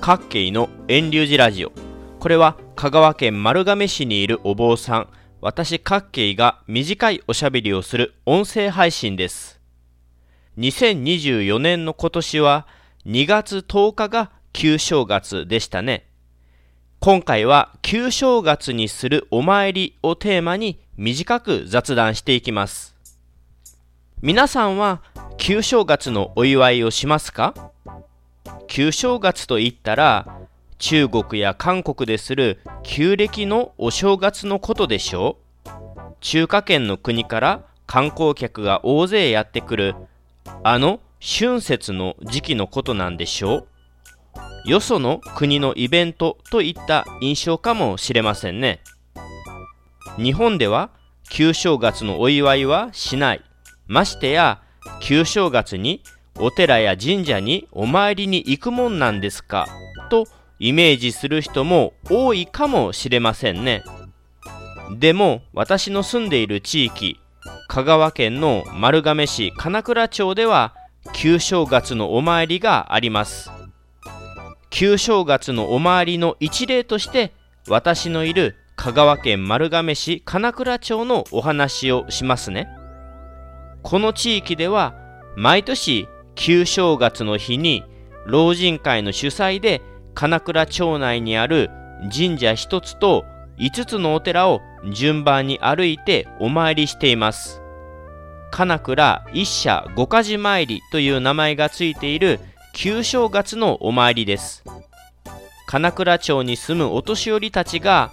[0.00, 1.72] 各系の遠流寺ラジオ。
[2.20, 5.08] これは香川県丸亀市にいるお坊さん。
[5.40, 9.60] 私各系が短いおしゃべりをする音声配信です。
[10.58, 12.66] 2024年の今年は
[13.04, 16.06] 2月10日が旧正月でしたね。
[17.00, 22.94] 今回は旧正月にするお参りをテーマに短く雑談していきます。
[24.22, 25.02] 皆さんは
[25.36, 27.72] 旧正月のお祝いをしますか？
[28.68, 30.40] 旧正月といったら
[30.78, 35.70] 中国や韓国でする旧暦のお正月のことでしょう。
[36.20, 39.94] 中華圏の国から観光客が大勢やってくる
[40.62, 43.66] あの春節の時期のことなんでしょ
[44.66, 44.70] う。
[44.70, 48.80] よその国のイベントといった印象かもしれませんね。
[50.18, 50.90] 日本では
[51.28, 53.42] 旧正月のお祝いはしない。
[53.86, 54.60] ましてや
[55.00, 56.02] 旧正月に
[56.38, 59.66] お寺や神社にお参りに行くもんなんですか？
[60.10, 60.26] と
[60.58, 63.82] イメージする人も多いかもしれませんね。
[64.98, 67.18] でも私の住んでいる地域
[67.68, 70.74] 香川県の丸亀市金倉町では
[71.12, 73.50] 旧正月のお参りがあります。
[74.70, 77.32] 旧正月のお参りの一例として
[77.68, 82.68] 私のいる香川県丸亀市金倉町のお話をしますね。
[83.82, 84.94] この地域では
[85.36, 87.82] 毎年旧正月の日に
[88.26, 89.82] 老人会の主催で
[90.14, 91.70] 金倉町内にある
[92.14, 93.24] 神社一つと
[93.58, 94.60] 5つのお寺を
[94.92, 97.60] 順番に歩いてお参りしています。
[98.50, 102.38] 金倉一社五箇寺参りという名前がついている
[102.72, 104.62] 旧正月のお参りです。
[105.66, 108.12] 金倉町に住むお年寄りたちが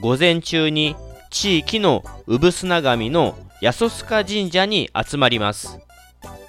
[0.00, 0.96] 午前中に
[1.30, 5.80] 地域の産砂神の八十須賀神社に集まります。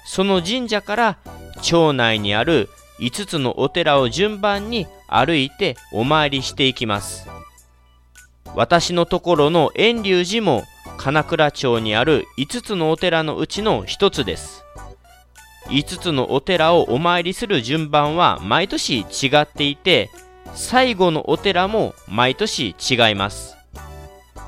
[0.06, 1.18] その神社から
[1.60, 7.28] 町内にある5つのお寺を順番に歩いてお参りしていきます。
[8.54, 10.64] 私のところの遠隆寺も
[10.96, 14.64] 金倉町にある5つのお寺のうちの1つです。
[15.66, 19.04] 5つのお寺をお参りする順番は毎年違
[19.40, 20.10] っていて
[20.54, 23.56] 最後のお寺も毎年違います。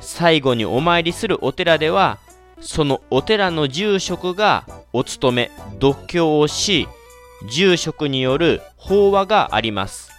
[0.01, 2.19] 最後にお参りするお寺では
[2.61, 4.65] そのお寺の住職が
[4.99, 6.89] お勤め読経をし
[7.49, 10.11] 住職による法話があります。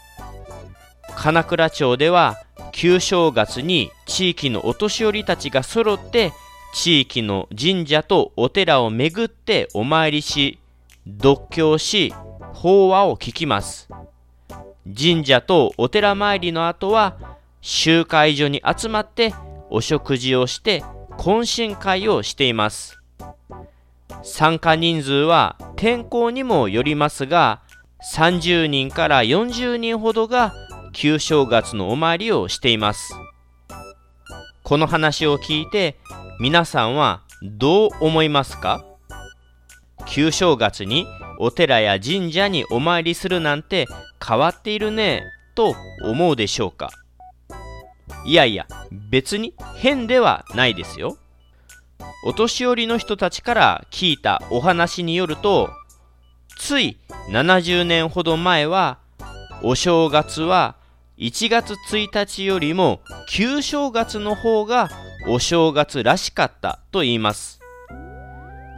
[1.18, 2.38] 金倉町では
[2.72, 6.32] 旧正月に地域のお年寄りたちが揃って
[6.74, 10.60] 地域の神社とお寺を巡ってお参りし
[11.22, 12.14] 読経し
[12.54, 13.90] 法話を聞きます。
[14.86, 17.18] 神社とお寺参りの後は
[17.60, 19.34] 集会所に集まって
[19.70, 20.86] お食事をして
[21.18, 22.99] 懇親会をしています。
[24.22, 27.62] 参加人数は天候にもよりますが
[28.14, 30.54] 30人から40人ほどが
[30.94, 33.14] 旧正月のお参りをしています。
[34.64, 35.98] この話を聞いて
[36.40, 38.86] 皆さんはどう思いますか？
[40.06, 41.06] 旧正月に
[41.40, 43.88] お寺や神社にお参りするなんて
[44.26, 45.24] 変わっているね
[45.56, 46.90] と思うでしょうか？
[48.26, 48.68] いやいや
[49.10, 51.18] 別に変ではないですよ。
[52.24, 55.70] お年寄りの人たちから聞いたお話によると
[56.58, 56.98] つい
[57.30, 59.00] 70年ほど前は
[59.64, 60.76] お正月は
[61.18, 64.90] 1月1日よりも旧正月の方が
[65.28, 67.60] お正月らしかったと言います。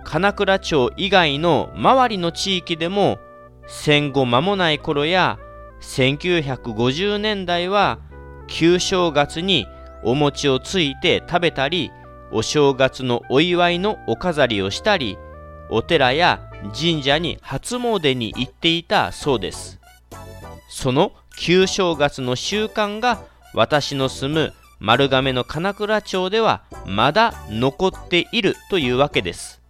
[0.03, 3.19] 金倉町以外の周りの地域でも
[3.67, 5.39] 戦後間もない頃や
[5.81, 7.99] 1950年代は
[8.47, 9.67] 旧正月に
[10.03, 11.91] お餅をついて食べたり
[12.31, 15.17] お正月のお祝いのお飾りをしたり
[15.69, 19.79] お寺や神社に初詣に行っていたそうです。
[20.69, 29.61] その旧正月の習慣が私の住む丸亀の金倉町ではまだ残っているというわけです。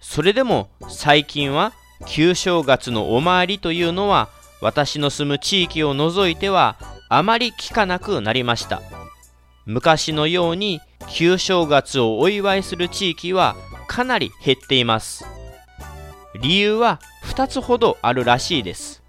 [0.00, 1.72] それでも最近は
[2.06, 4.28] 旧正月のお参りというのは
[4.60, 6.76] 私の住む地域を除いては
[7.08, 8.82] あまり聞かなくなりました。
[9.66, 13.56] 昔のように旧正月をお祝いする地域は
[13.86, 15.24] かなり減っています。
[16.40, 19.02] 理由は2つほどあるらしいです。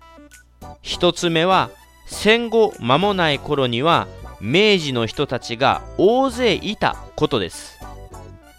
[0.83, 1.69] 1つ目は
[2.07, 4.07] 戦後間もない頃には
[4.39, 7.79] 明治の人たちが大勢いたことです。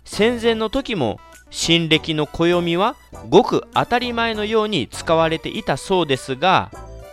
[0.04, 1.18] 戦前の時も
[1.50, 2.96] 新暦の暦は
[3.28, 6.70] ごく当たり前のように使われていたそうですが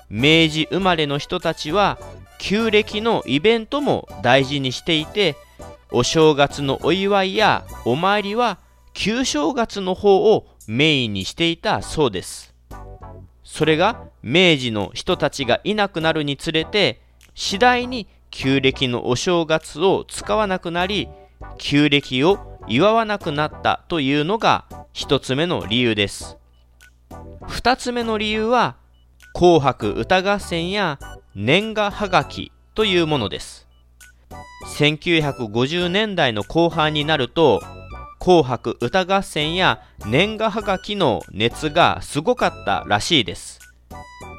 [0.09, 1.99] 明治生まれの人たちは
[2.39, 5.35] 旧暦のイベントも大事にしていて
[5.91, 8.59] お正月のお祝いやお参りは
[8.93, 12.53] 旧正月の方をメインにしていたそうです。
[13.43, 17.01] それが明治の人たちがいなくなるにつれて
[17.33, 21.09] 次第に旧暦のお正月を使わなくなり
[21.57, 26.37] 旧暦を祝わなくなったというのが一つ目の理由です。
[27.47, 28.75] 二つ目の理由は
[29.33, 30.99] 紅白歌合戦や
[31.33, 33.68] 年賀はがきというものです。
[34.77, 37.61] 1950年代の後半になると
[38.19, 43.59] 紅白歌合戦や年賀はがきの熱がすごかったらしいです。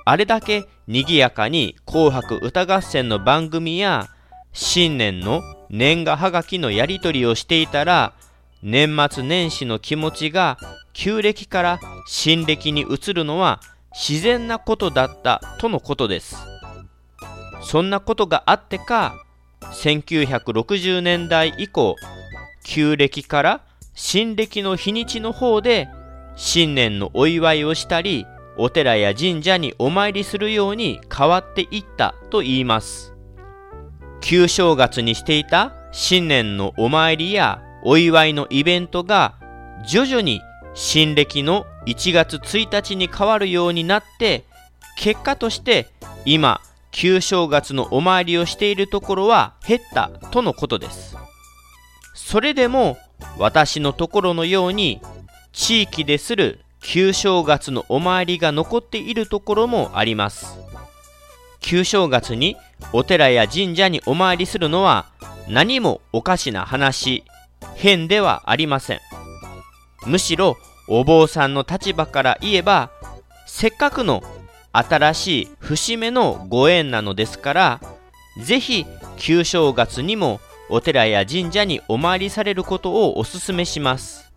[0.05, 4.09] あれだけ賑やかに紅白歌合戦の番組や
[4.53, 8.13] 新年の年賀はがきのやり取りをしていたら
[8.63, 10.59] 年末年始の気持ちが
[10.93, 13.61] 旧暦から新暦に移るのは
[13.93, 16.37] 自然なことだったとのことです。
[17.63, 19.25] そんなことがあってか
[19.61, 21.97] 1960年代以降
[22.65, 23.65] 旧暦から
[23.95, 25.89] 新暦の日にちの方で
[26.37, 28.27] 新年のお祝いをしたり
[28.57, 33.15] お寺や神社にお参りするように変わっていったと言います。
[34.21, 39.39] 旧正月にしていた新年のお参りやお祝いのイベントが
[39.87, 40.43] 徐々に
[40.75, 44.45] 新暦の1月1日に変わるようになって
[44.97, 45.89] 結果として
[46.25, 46.61] 今
[46.93, 51.17] 旧正月のお参りをしているところは減ったとのことです。
[52.15, 52.99] それでも
[53.39, 55.01] 私のところのように
[55.53, 60.59] 地域でする旧正月のお参りが残っているところもあります。
[61.61, 62.57] 旧正月に
[62.93, 65.07] お寺や神社にお参りするのは
[65.49, 67.25] 何もおかしな話
[67.75, 69.01] 変ではありません。
[70.07, 70.57] むしろ
[70.89, 72.91] お坊さんの立場から言えば
[73.47, 74.23] せっかくの
[74.73, 77.81] 新しい節目のご縁なのですから
[78.43, 78.87] ぜひ
[79.17, 84.33] 旧正月にもお寺や神社にお参りされることをお勧めします。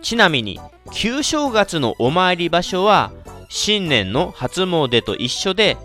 [0.00, 0.60] ちなみに
[0.92, 3.10] 旧正月のお参り場所は
[3.48, 5.76] 新年の初詣と一緒で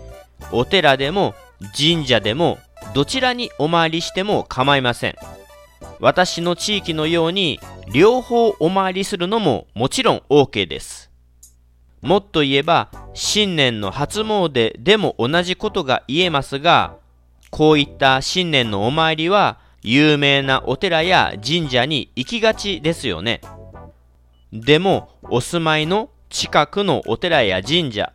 [0.52, 1.34] お寺でも
[1.76, 2.58] 神社でも
[2.94, 5.16] どちらにお参りしても構いません。
[5.98, 7.60] 私の地域のように
[7.92, 11.09] 両方お参りするのももちろん OK です。
[12.02, 16.96] もっと言えば新年の初詣でも同じことが言えますが
[17.50, 23.40] こういった新年のお参りは有名なお寺や神社に行きがちですよね。
[24.52, 28.12] でもお住まいの近くのお寺や神社、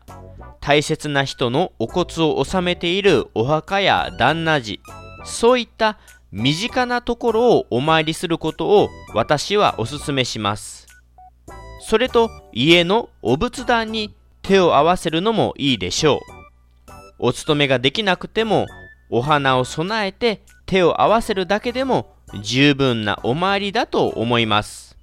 [0.62, 4.82] 大切な人のお骨を納めているお墓や旦那寺、
[5.26, 5.98] そういった
[6.32, 10.85] 身近なところをお参りすることを私はお勧めします。
[11.88, 16.20] それと家のお仏壇に手を合わせるのもいいでしょう。
[17.20, 18.66] お勤めができなくても
[19.12, 24.98] お花を備えて手を合わせるだけでも十分なお参りだと思います。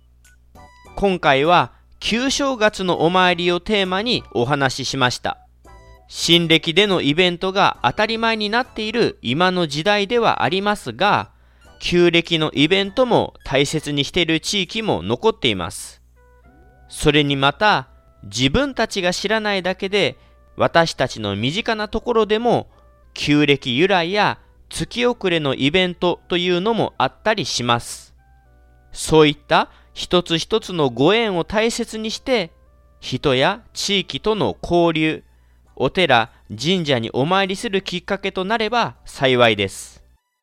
[0.97, 1.71] 今回は
[2.01, 5.39] 旧正月のお参りをテーマにお話ししました。
[6.09, 11.31] 新暦でのイベントが当たり前になっている今の時代ではありますが
[11.79, 16.02] 旧暦のイベントも大切にしている地域も残っています。
[16.93, 17.89] それにまた
[18.23, 20.19] 自分たちが知らないだけで
[20.59, 22.69] 私たちの身近なところでも
[23.15, 28.15] 旧暦由来や月遅れのイベントというのもあったりします。
[28.93, 32.53] そういった一つ一つのご縁を大切にして
[33.01, 35.25] 人や地域との交流、
[35.75, 40.02] お寺、神社にお参りするきっかけとなれば幸いです。